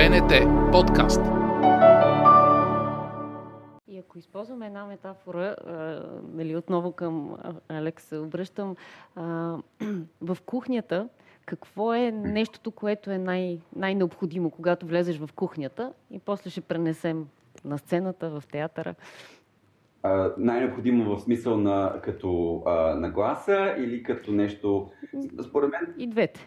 [0.00, 0.32] БНТ
[0.72, 1.20] подкаст.
[3.88, 7.36] И ако използваме една метафора, а, нали, отново към
[7.68, 8.76] Алекс се обръщам,
[9.16, 9.56] а,
[10.20, 11.08] в кухнята
[11.46, 17.26] какво е нещото, което е най- най-необходимо, когато влезеш в кухнята и после ще пренесем
[17.64, 18.94] на сцената, в театъра?
[20.38, 24.90] Най-необходимо в смисъл на като а, нагласа или като нещо,
[25.48, 26.40] според мен, И двете.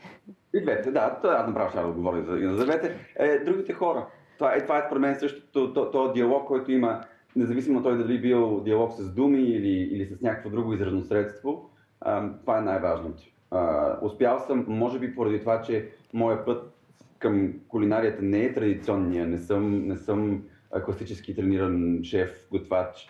[0.53, 2.95] и двете, да, това аз направо ще да говоря за, за двете.
[3.15, 4.07] Е, другите хора.
[4.37, 7.01] Това, е, това е според мен същото, то, то диалог, който има,
[7.35, 11.69] независимо той дали бил диалог с думи или, или с някакво друго изразно средство,
[12.01, 13.23] а, това е най-важното.
[13.51, 16.73] А, успял съм, може би поради това, че моят път
[17.19, 20.43] към кулинарията не е традиционния, не съм, не съм
[20.85, 23.09] класически трениран шеф, готвач,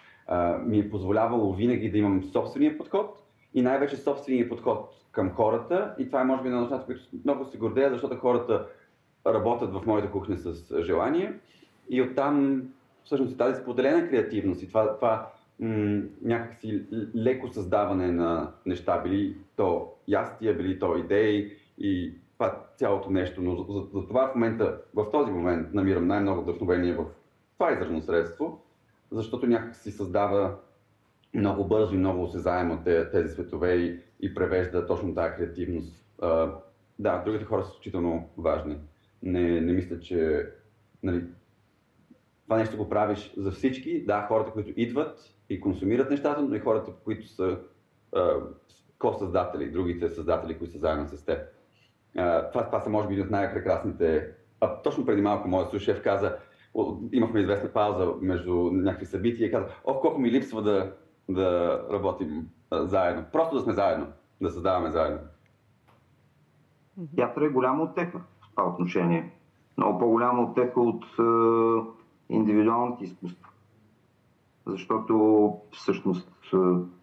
[0.65, 3.23] ми е позволявало винаги да имам собствения подход
[3.53, 5.95] и най-вече собствения подход към хората.
[5.99, 8.67] И това е, може би, на нещата, които много се гордея, защото хората
[9.27, 11.33] работят в моята кухня с желание.
[11.89, 12.63] И оттам,
[13.03, 16.83] всъщност, тази споделена креативност и това, това м- някакси
[17.15, 23.41] леко създаване на неща, били то ястия, били то идеи и това цялото нещо.
[23.41, 27.05] Но за, за, за това в момента, в този момент, намирам най-много вдъхновение в
[27.58, 28.61] това изразно средство,
[29.14, 30.56] защото някак си създава
[31.33, 36.05] много бързо и много осезаемо те- тези светове и, и превежда точно тази креативност.
[36.22, 36.52] А,
[37.00, 38.78] да, другите хора са изключително важни.
[39.23, 40.50] Не, не мисля, че
[41.03, 41.23] нали,
[42.44, 44.05] това нещо го правиш за всички.
[44.05, 47.58] Да, хората, които идват и консумират нещата, но и хората, които са
[48.16, 48.33] а,
[48.98, 51.39] ко-създатели, другите създатели, които са заедно с теб.
[52.17, 54.31] А, това, това са, може би, от най-прекрасните.
[54.61, 56.38] А, точно преди малко моят сушеф каза,
[57.11, 60.93] имахме известна пауза между някакви събития и каза, о, колко ми липсва да,
[61.30, 63.25] да работим заедно.
[63.31, 64.07] Просто да сме заедно,
[64.41, 65.19] да създаваме заедно.
[67.15, 69.31] Театър е голяма отеха в това отношение.
[69.77, 71.23] Много по-голяма отеха от е,
[72.30, 73.49] индивидуалните изкуства.
[74.65, 76.58] Защото всъщност е,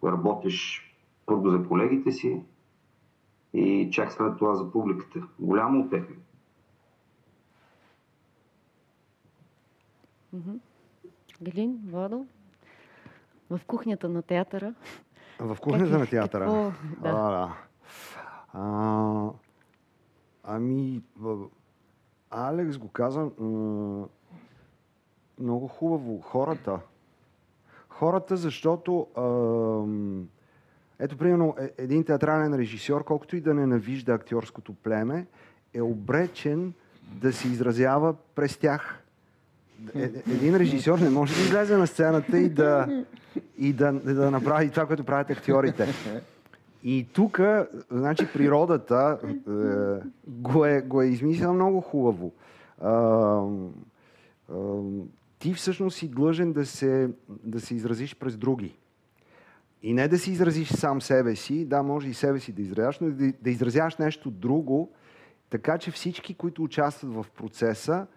[0.07, 0.87] работиш
[1.25, 2.41] първо за колегите си
[3.53, 5.27] и чак след това за публиката.
[5.39, 6.13] Голяма отеха.
[11.41, 12.25] Галин, Владо,
[13.49, 14.73] в кухнята на театъра.
[15.39, 16.45] В кухнята на театъра.
[16.45, 16.71] какво-
[17.01, 17.09] да.
[17.09, 17.55] А, да.
[18.53, 19.29] А,
[20.45, 21.01] ами,
[22.29, 24.07] Алекс го каза м,
[25.39, 26.21] много хубаво.
[26.21, 26.79] Хората.
[27.89, 30.27] Хората, защото ам,
[30.99, 35.27] ето, примерно, е- един театрален режисьор, колкото и да ненавижда актьорското племе,
[35.73, 39.00] е обречен да се изразява през тях.
[39.95, 43.03] Е- един режисьор не може да излезе на сцената и да,
[43.57, 45.87] и да, да направи това, което правят актьорите.
[46.83, 47.39] И тук,
[47.91, 52.31] значи, природата е, го, е, го е измислила много хубаво.
[52.81, 52.91] А,
[54.53, 54.55] а,
[55.39, 58.77] ти всъщност си длъжен да се, да се изразиш през други.
[59.83, 62.99] И не да си изразиш сам себе си, да, може и себе си да изразяваш,
[62.99, 64.91] но да, да изразяваш нещо друго,
[65.49, 68.07] така че всички, които участват в процеса,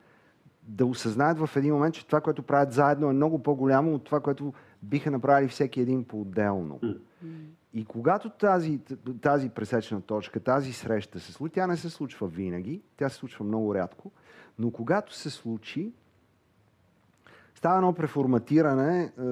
[0.68, 4.20] да осъзнаят в един момент, че това, което правят заедно е много по-голямо от това,
[4.20, 4.52] което
[4.82, 6.80] биха направили всеки един по-отделно.
[7.74, 8.80] И когато тази,
[9.20, 13.44] тази пресечна точка, тази среща се случи, тя не се случва винаги, тя се случва
[13.44, 14.10] много рядко,
[14.58, 15.92] но когато се случи,
[17.54, 19.22] става едно преформатиране е,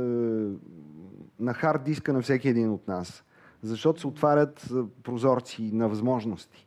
[1.38, 3.24] на хард диска на всеки един от нас.
[3.62, 6.66] Защото се отварят е, прозорци на възможности.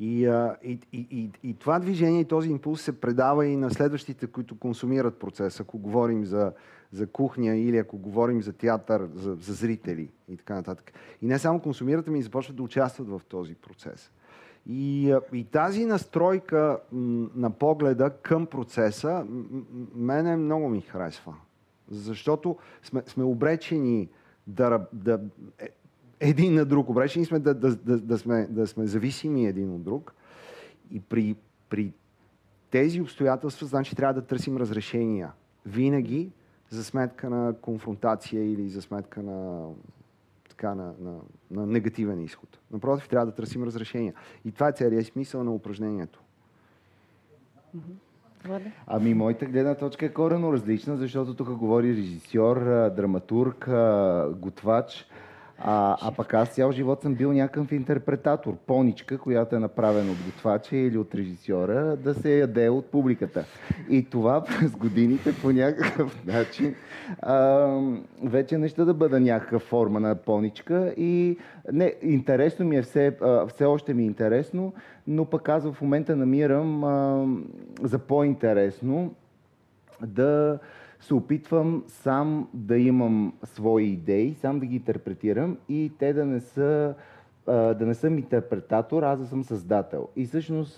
[0.00, 0.24] И,
[0.64, 5.18] и, и, и, това движение и този импулс се предава и на следващите, които консумират
[5.18, 6.52] процеса, ако говорим за,
[6.92, 10.92] за кухня или ако говорим за театър, за, за зрители и така нататък.
[11.22, 14.10] И не само консумират, ами и започват да участват в този процес.
[14.66, 19.26] И, и тази настройка на погледа към процеса,
[19.94, 21.34] мене много ми харесва.
[21.90, 24.08] Защото сме, сме обречени
[24.46, 25.20] да, да,
[25.58, 25.68] е,
[26.20, 26.88] един на друг.
[26.88, 30.14] Обречени сме да, да, да, да, сме, да сме зависими един от друг.
[30.90, 31.36] И при,
[31.68, 31.92] при
[32.70, 35.32] тези обстоятелства, значи трябва да търсим разрешения.
[35.66, 36.30] Винаги
[36.70, 39.68] за сметка на конфронтация или за сметка на,
[40.48, 41.16] така, на, на,
[41.50, 42.58] на негативен изход.
[42.70, 44.14] Напротив, трябва да търсим разрешения.
[44.44, 46.22] И това е целият смисъл на упражнението.
[48.86, 52.56] Ами, моята гледна точка е корено различна, защото тук говори режисьор,
[52.96, 53.68] драматург,
[54.36, 55.06] готвач.
[55.60, 60.18] А, а пък аз цял живот съм бил някакъв интерпретатор, поничка, която е направена от
[60.26, 63.44] готвача или от режисьора, да се яде от публиката.
[63.90, 66.74] И това през годините по някакъв начин
[67.22, 67.66] а,
[68.22, 70.94] вече неща да бъда някаква форма на поничка.
[70.96, 71.38] И
[71.72, 74.72] не, интересно ми е все, а, все още ми е интересно,
[75.06, 77.26] но пък аз в момента намирам а,
[77.82, 79.14] за по-интересно
[80.06, 80.58] да
[81.00, 86.40] се опитвам сам да имам свои идеи, сам да ги интерпретирам и те да не
[86.40, 86.94] са
[87.46, 90.08] да не съм интерпретатор, аз да съм създател.
[90.16, 90.76] И всъщност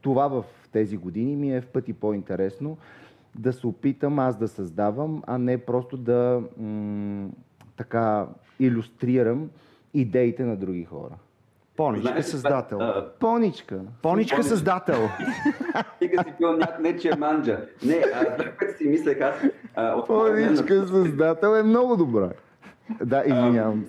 [0.00, 2.76] това в тези години ми е в пъти по-интересно
[3.38, 7.28] да се опитам аз да създавам, а не просто да м-
[7.76, 8.28] така
[8.58, 9.50] иллюстрирам
[9.94, 11.14] идеите на други хора.
[11.80, 12.78] Поничка Знаеш, създател.
[13.20, 13.80] Поничка.
[14.02, 15.08] Поничка създател.
[15.96, 17.60] Стига си пил не че е манджа.
[17.84, 19.34] Не, а, това, което си мислех аз...
[19.74, 22.30] А, Поничка създател е много добра.
[23.04, 23.86] Да, извинявам.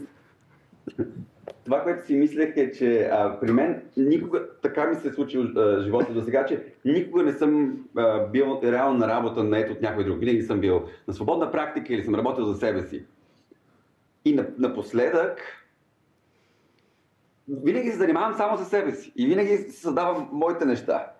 [1.66, 5.42] Това, което си мислех е, че а, при мен никога, така ми се е случил
[5.42, 9.74] а, живота до сега, че никога не съм а, бил реално на работа на ето
[9.74, 10.20] от някой друг.
[10.20, 13.06] Винаги съм бил на свободна практика или съм работил за себе си.
[14.26, 15.61] И на, напоследък
[17.48, 21.12] винаги се занимавам само за себе си и винаги си създавам моите неща.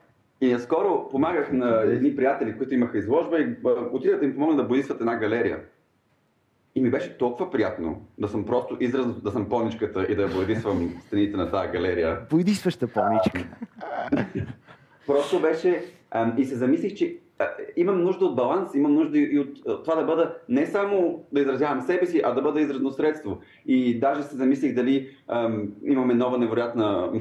[0.42, 4.56] И наскоро помагах на едни приятели, които имаха изложба и а, отидах да им помогна
[4.56, 5.60] да боисват една галерия.
[6.76, 11.02] И ми беше толкова приятно да съм просто израз, да съм поничката и да боядисвам
[11.08, 12.28] стените на тази галерия.
[12.28, 13.48] Поедисваща поничка.
[15.08, 17.31] Просто беше ам, и се замислих, че а,
[17.78, 21.82] имам нужда от баланс, имам нужда и от това да бъда не само да изразявам
[21.82, 23.38] себе си, а да бъда изразно средство.
[23.66, 27.12] И даже се замислих дали ам, имаме нова невероятна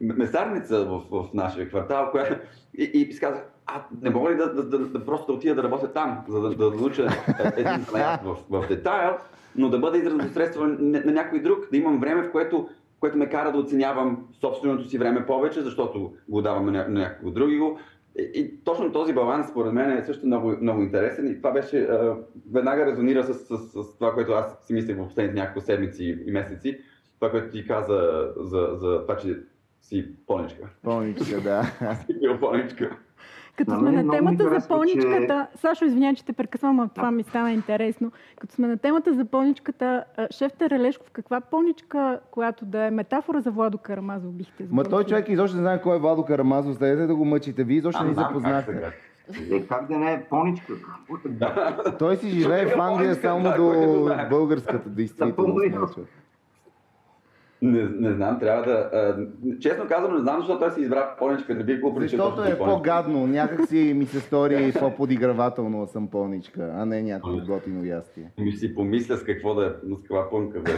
[0.00, 2.34] месарница в, в нашия квартал, която
[2.78, 5.62] и, и казах, а не мога ли да, да, да, да просто да отида да
[5.62, 7.08] работя там, за да, да науча
[7.56, 9.16] един занаят в, в детайл,
[9.56, 12.68] но да бъда изразно средство на, на някой друг, да имам време, в което
[13.04, 17.00] което ме кара да оценявам собственото си време повече, защото го давам на, ня- на
[17.00, 17.78] някого други го.
[18.18, 21.26] И, и точно този баланс, според мен, е също много, много интересен.
[21.26, 22.16] И това беше, а,
[22.52, 26.30] веднага резонира с, с, с, това, което аз си мислех в последните няколко седмици и
[26.30, 26.80] месеци.
[27.14, 29.36] Това, което ти каза за, за това, че
[29.82, 30.68] си поничка.
[30.82, 31.62] Поничка, да.
[32.06, 32.96] Си бил поничка.
[33.56, 37.22] Като На сме на темата за поничката, Сашо, извинявай, че те прекъсвам, а това ми
[37.22, 38.12] стана интересно.
[38.40, 43.50] Като сме на темата за поничката, шеф Терелешков, каква поничка, която да е метафора за
[43.50, 47.14] Владо Карамазов бихте Ма той човек изобщо не знае кой е Владо Карамазов, следете да
[47.14, 47.64] го мъчите.
[47.64, 48.92] Вие изобщо не ни запознахте.
[49.50, 50.72] Е, как да не е поничка?
[51.28, 55.98] Да Той си живее в Англия само до българската действителност.
[57.62, 58.72] Не, не знам, трябва да...
[58.72, 59.16] А,
[59.60, 61.54] честно казвам, не знам, защо той си избра поничка.
[61.54, 62.64] Не бих го Защото е поничка.
[62.64, 63.26] по-гадно.
[63.26, 68.30] Някак си ми се стори по-подигравателно да съм пълничка, а не някакво готино ястие.
[68.38, 70.72] Ми си помисля с какво да е, с каква пънка бе.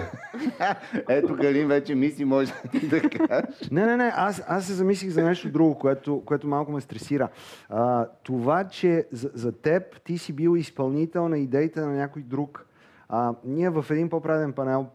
[1.09, 2.53] Ето Галин вече мисли, може
[2.91, 3.43] да каже.
[3.71, 7.29] Не, не, не, аз, аз се замислих за нещо друго, което, което малко ме стресира.
[7.69, 12.67] А, това, че за, за теб ти си бил изпълнител на идеите на някой друг.
[13.09, 14.87] А, ние в един по-правен панел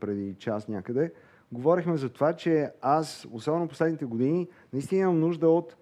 [0.00, 1.12] преди час някъде
[1.52, 5.76] говорихме за това, че аз, особено последните години, наистина имам нужда от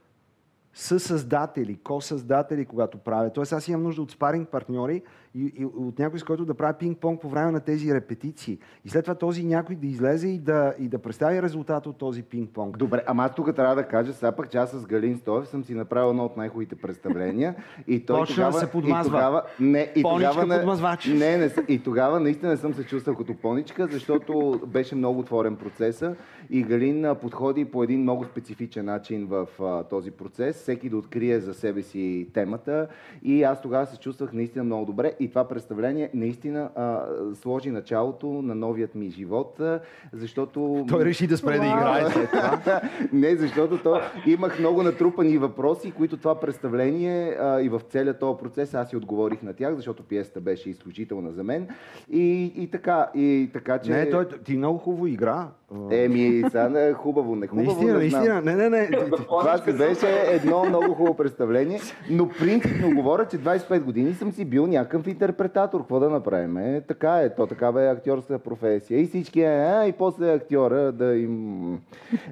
[0.75, 3.33] съсъздатели, ко-създатели, когато правя.
[3.33, 5.03] Тоест аз имам нужда от спаринг партньори
[5.39, 8.59] и, и от някой, с който да правя пинг-понг по време на тези репетиции.
[8.85, 12.23] И след това този някой да излезе и да, и да представи резултата от този
[12.23, 12.77] пинг-понг.
[12.77, 15.65] Добре, ама аз тук трябва да кажа, сега пък че аз с Галин Стоев съм
[15.65, 17.55] си направил едно от най-хубавите представления.
[17.87, 19.09] И той Почна да тогава, се подмазва.
[19.09, 21.07] И тогава, не, и Поничка тогава, подмазвач.
[21.07, 25.57] Не, не, и тогава наистина не съм се чувствал като поничка, защото беше много отворен
[25.57, 26.17] процеса
[26.51, 31.41] и Галин подходи по един много специфичен начин в а, този процес, всеки да открие
[31.41, 32.89] за себе си темата
[33.23, 37.05] и аз тогава се чувствах наистина много добре и това представление наистина а,
[37.35, 39.81] сложи началото на новият ми живот, а,
[40.13, 40.85] защото...
[40.89, 42.81] Той реши да спре да играе след това.
[43.13, 48.39] Не, защото то имах много натрупани въпроси, които това представление а, и в целият този
[48.39, 51.69] процес аз си отговорих на тях, защото пиесата беше изключителна за мен.
[52.11, 53.91] И, и така, и така, че...
[53.91, 55.49] Не, той, ти много хубаво игра.
[55.91, 58.43] Еми, сега не е хубаво, не хубаво, наистина, не наистина.
[58.43, 59.11] Не, не, не.
[59.11, 64.45] Това си беше едно много хубаво представление, но принципно говоря, че 25 години съм си
[64.45, 65.81] бил някакъв интерпретатор.
[65.81, 66.57] Какво да направим?
[66.57, 69.01] Е, така е, то такава е актьорска професия.
[69.01, 71.81] И всички, е, а, и после актьора да им...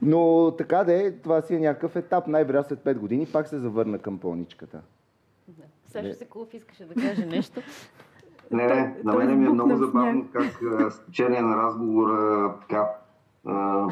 [0.02, 2.26] Но така да е, това си е някакъв етап.
[2.26, 4.80] Най-вероятно след 5 години пак се завърна към пълничката.
[5.88, 7.60] Сашо Секулов искаше да каже нещо.
[8.50, 10.44] Не, не, на мен ми е много забавно как
[10.92, 12.88] с течение на разговора така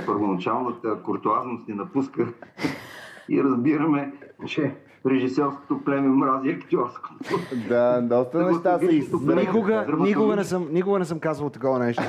[0.07, 2.27] първоначалната куртуазност ни напуска
[3.29, 4.13] и разбираме
[4.47, 4.75] че
[5.07, 7.35] режисьорското племе мрази актьорското.
[7.69, 9.13] Да, доста неща са из...
[9.13, 12.03] Никога, никога, не съм, никога не съм казвал такова нещо.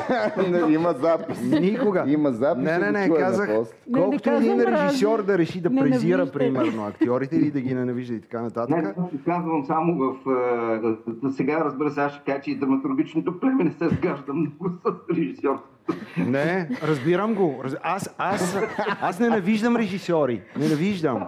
[0.70, 1.42] Има запис.
[1.42, 2.04] Никога.
[2.08, 2.64] Има запис.
[2.64, 3.50] Не, не, не, казах.
[3.50, 7.74] Не, не колкото един режисьор да реши да Не презира, примерно, актьорите или да ги
[7.74, 8.96] ненавижда и така Не, нататък.
[9.12, 10.16] си казвам само в...
[11.32, 15.16] сега разбира се, аз ще кажа, че и драматургичното племе не се сгажда много с
[15.18, 15.75] режисьорството.
[16.18, 17.62] Не, разбирам го.
[17.64, 18.58] Раз- Аз, аз,
[19.02, 20.42] аз ненавиждам режисьори.
[20.60, 21.24] Ненавиждам.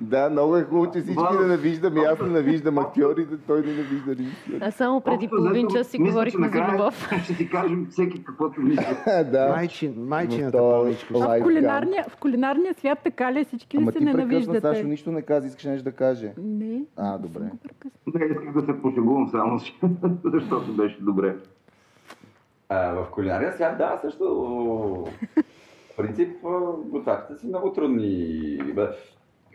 [0.00, 1.40] Да, много е хубаво, че всички Вау.
[1.40, 4.58] ненавиждам и аз ненавиждам актьорите, той ненавижда режисьори.
[4.60, 7.10] А само преди половин час си говорихме за любов.
[7.24, 8.86] Ще си кажем всеки каквото мисли.
[9.32, 9.52] да.
[9.56, 11.14] Майчин, майчината пълничко.
[11.14, 13.44] А в кулинарния, в кулинарния свят така ли е?
[13.44, 14.84] всички ли Ама се ти прекъсна, Сашо, ненавиждате?
[14.84, 16.32] нищо не каза, искаш нещо да каже.
[16.38, 16.82] Не.
[16.96, 17.42] А, добре.
[18.14, 19.58] Не, исках да се пошегувам само,
[20.24, 21.34] защото беше добре.
[22.74, 24.24] В кулинарния свят, да, също.
[25.92, 26.36] В принцип,
[26.84, 28.58] готвачите са много трудни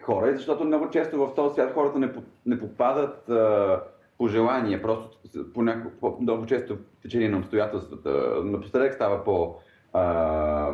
[0.02, 2.12] хора, защото много често в този свят хората не,
[2.46, 3.82] не попадат а,
[4.18, 5.54] по желание, просто с-
[6.02, 8.10] по много често в течение на обстоятелствата.
[8.44, 9.56] Напоследък става по
[9.94, 10.74] а,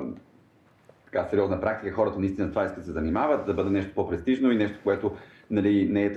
[1.05, 4.57] така сериозна практика, хората наистина това искат да се занимават, да бъде нещо по-престижно и
[4.57, 5.11] нещо, което
[5.51, 6.11] нали, не е...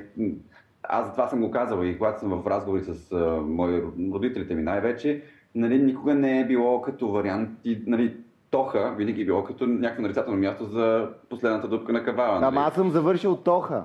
[0.82, 3.82] Аз това съм го казал и когато съм в разговори с а, мои
[4.12, 5.23] родителите ми най-вече,
[5.58, 8.16] нали, никога не е било като вариант и, нали,
[8.50, 12.34] Тоха винаги е било като някакво нарицателно място за последната дупка на кавала.
[12.34, 12.44] Нали?
[12.44, 13.84] Ама аз съм завършил Тоха.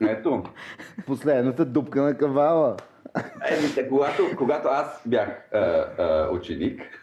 [0.00, 0.42] Ето.
[1.06, 2.76] Последната дупка на кавала.
[3.74, 7.02] Те, когато, когато аз бях а, а, ученик,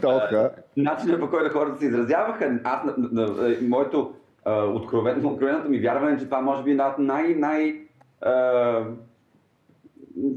[0.00, 0.50] Тоха.
[0.76, 4.14] начинът по който хората се изразяваха, аз, на, на, на, моето
[4.44, 7.80] а, откровено, откровеното ми вярване, е, че това може би е една от най, най
[8.20, 8.30] а,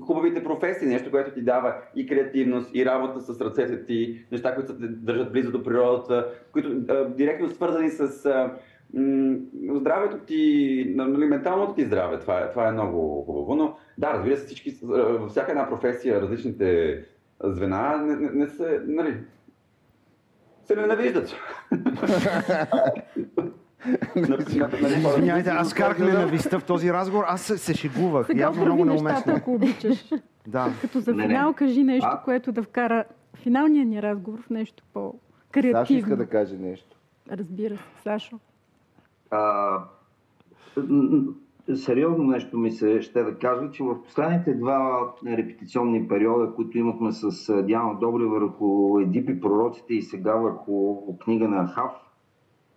[0.01, 4.77] хубавите професии, нещо, което ти дава и креативност, и работа с ръцете ти, неща, които
[4.77, 8.53] те държат близо до природата, които а, директно свързани с а,
[8.93, 9.35] м,
[9.79, 12.19] здравето ти, нали, менталното ти здраве.
[12.19, 13.55] Това е, това е много хубаво.
[13.55, 17.01] Но да, разбира се, всички, във всяка една професия, различните
[17.43, 19.17] звена не, не, не се, нали,
[20.63, 21.35] се ненавиждат.
[24.15, 27.23] Извинявайте, аз карах ненавистта в този разговор.
[27.27, 28.27] Аз се, шегувах.
[28.27, 29.33] Сега Явно много нещата, неуместно.
[29.35, 30.05] ако обичаш.
[30.47, 30.69] Да.
[30.81, 33.03] Като за финал кажи нещо, което да вкара
[33.35, 35.99] финалния ни разговор в нещо Сашо по-креативно.
[35.99, 36.97] иска да каже нещо.
[37.31, 38.39] Разбира се, Сашо.
[39.31, 39.77] А,
[41.75, 47.11] сериозно нещо ми се ще да кажа, че в последните два репетиционни периода, които имахме
[47.11, 51.91] с Диана Добре върху Едипи пророците и сега върху книга на Хав,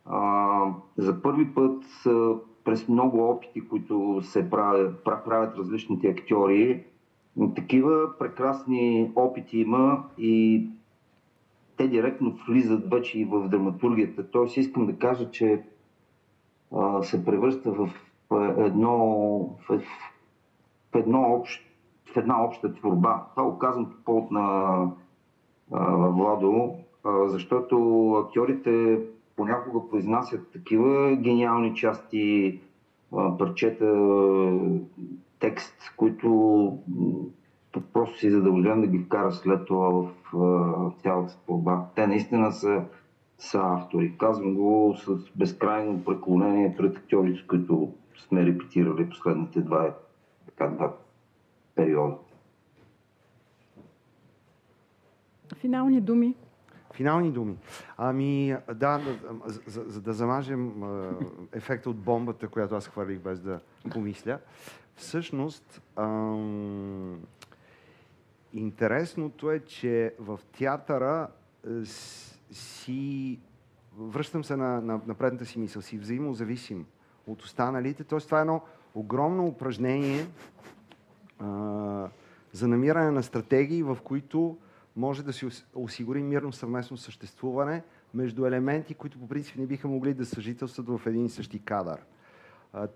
[0.07, 0.48] а,
[0.97, 1.85] за първи път
[2.65, 6.85] през много опити, които се правят, пра- правят различните актьори,
[7.55, 10.67] такива прекрасни опити има и
[11.77, 14.31] те директно влизат вече и в драматургията.
[14.31, 15.63] Тоест искам да кажа, че
[16.77, 17.91] а, се превръща в
[18.59, 18.97] едно,
[19.69, 19.79] в,
[20.91, 21.63] в, едно общ,
[22.15, 23.27] в една обща творба.
[23.37, 24.79] Това го казвам по повод на
[25.73, 26.75] а, Владо,
[27.05, 29.01] а, защото актьорите
[29.39, 32.61] понякога произнасят такива гениални части,
[33.39, 34.11] парчета,
[35.39, 36.79] текст, които
[37.93, 39.91] просто си задължен да ги вкара след това
[40.33, 41.85] в цялата творба.
[41.95, 42.85] Те наистина са
[43.39, 44.15] са автори.
[44.19, 49.95] Казвам го с безкрайно преклонение пред актьорите, с които сме репетирали последните два,
[50.47, 50.97] така, два
[51.75, 52.17] периода.
[55.57, 56.35] Финални думи.
[56.99, 57.57] Финални думи.
[57.97, 59.01] Ами, да,
[59.47, 61.11] за, за, за да замажем а,
[61.53, 64.39] ефекта от бомбата, която аз хвърлих без да помисля,
[64.97, 67.21] всъщност ам,
[68.55, 71.29] интересното е, че в театъра
[71.85, 73.41] с- си,
[73.99, 76.87] връщам се на, на, на предната си мисъл, си взаимозависим
[77.27, 78.05] от останалите.
[78.05, 78.61] Тоест, това е едно
[78.95, 80.27] огромно упражнение
[81.39, 82.09] а,
[82.53, 84.57] за намиране на стратегии, в които
[84.99, 87.83] може да си ос- осигури мирно съвместно съществуване
[88.15, 92.01] между елементи, които по принцип не биха могли да съжителстват в един и същи кадър.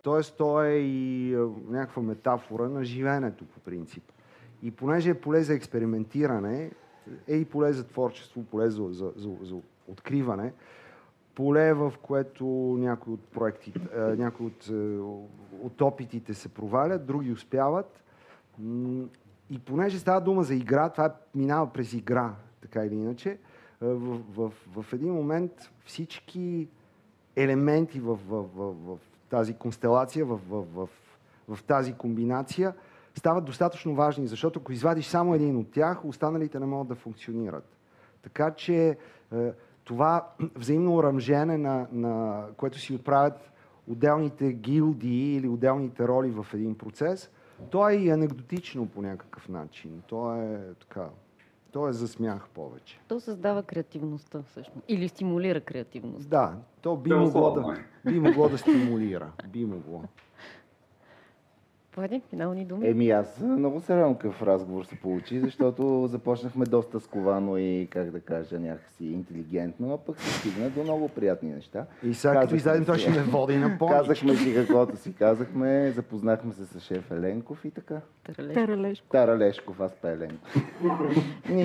[0.03, 1.37] Тоест, то е и
[1.69, 4.03] някаква метафора на живеенето по принцип.
[4.63, 6.71] И понеже е поле за експериментиране,
[7.29, 9.57] е и поле за творчество, поле за, за, за, за
[9.89, 10.53] откриване,
[11.35, 12.45] поле, в което
[12.79, 14.69] някои от проектите, а, някои от,
[15.63, 18.03] от опитите се провалят, други успяват.
[19.51, 23.39] И понеже става дума за игра, това е- минава през игра, така или иначе,
[23.81, 25.53] а, в, в, в един момент
[25.85, 26.69] всички
[27.37, 28.99] елементи в, в, в, в
[29.31, 30.89] тази констелация, в, в, в,
[31.49, 32.75] в тази комбинация,
[33.15, 37.77] стават достатъчно важни, защото ако извадиш само един от тях, останалите не могат да функционират.
[38.23, 38.97] Така че
[39.35, 39.53] е,
[39.85, 43.53] това взаимно орамжене, на, на, което си отправят
[43.89, 47.31] отделните гилдии или отделните роли в един процес,
[47.71, 50.02] то е и анекдотично по някакъв начин.
[50.07, 51.09] То е така.
[51.73, 53.00] То е за смях повече.
[53.09, 54.85] То създава креативността всъщност.
[54.88, 56.28] Или стимулира креативност.
[56.28, 57.76] Да, то би могло, да,
[58.07, 58.11] е.
[58.12, 59.33] би могло да стимулира.
[59.49, 60.02] Би могло.
[61.97, 62.89] Влади, финални думи?
[62.89, 68.11] Еми аз много се радвам какъв разговор се получи, защото започнахме доста сковано и, как
[68.11, 71.87] да кажа, някакси интелигентно, а пък се стигна до много приятни неща.
[72.03, 73.99] И сега като излезем, той ще ме води на поничка.
[73.99, 78.01] Казахме си каквото си казахме, запознахме се с шеф Еленков и така.
[78.27, 78.55] Таралеж.
[78.55, 79.07] Таралешко.
[79.09, 80.57] Тара Лешков, аз па Еленков.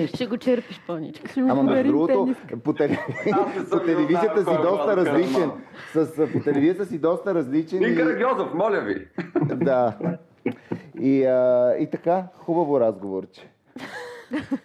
[0.14, 5.50] Ще го черпиш му Ама между другото, по, телевизията си доста различен.
[6.32, 7.82] по телевизията си доста различен.
[7.82, 9.06] Ин и- Карагьозов, моля ви.
[9.56, 9.98] Да.
[10.94, 13.48] И, а, и така, хубаво разговорче.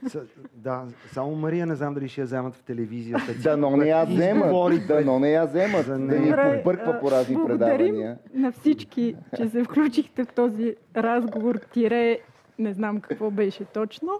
[0.07, 0.19] С-
[0.53, 3.33] Да, само Мария не знам дали ще я вземат в телевизията.
[3.43, 4.39] Да, но не я взема.
[4.39, 5.77] Изговори Да, но не я взема.
[5.77, 8.17] За Да ни побърква по разни предавания.
[8.33, 11.59] на всички, че се включихте в този разговор.
[11.73, 12.19] Тире,
[12.59, 14.11] не знам какво беше точно.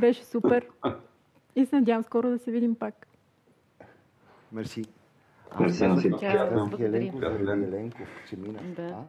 [0.00, 0.66] Беше супер.
[1.56, 3.06] И се надявам скоро да се видим пак.
[4.52, 4.84] Мерси.
[5.60, 6.26] Мерси на всички.
[6.26, 8.58] Еленков, Еленков, че мина.
[8.76, 9.04] Да.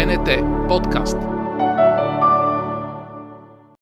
[0.00, 1.16] БНТ подкаст.